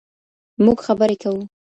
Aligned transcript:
موږ 0.63 0.77
خبرې 0.87 1.15
کوو 1.21 1.41